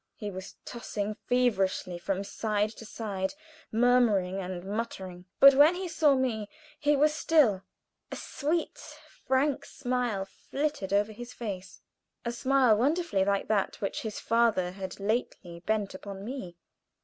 He 0.15 0.31
was 0.31 0.55
tossing 0.65 1.13
feverishly 1.27 1.99
from 1.99 2.23
side 2.23 2.71
to 2.77 2.85
side, 2.87 3.35
murmuring 3.71 4.39
and 4.39 4.63
muttering. 4.65 5.25
But 5.39 5.53
when 5.53 5.75
he 5.75 5.87
saw 5.87 6.15
me 6.15 6.49
he 6.79 6.95
was 6.97 7.13
still, 7.13 7.61
a 8.11 8.15
sweet, 8.15 8.79
frank 9.27 9.63
smile 9.63 10.25
flitted 10.25 10.91
over 10.91 11.11
his 11.11 11.33
face 11.33 11.81
a 12.25 12.31
smile 12.31 12.77
wonderfully 12.77 13.23
like 13.23 13.47
that 13.49 13.79
which 13.79 14.01
his 14.01 14.19
father 14.19 14.71
had 14.71 14.99
lately 14.99 15.59
bent 15.59 15.93
upon 15.93 16.25
me. 16.25 16.57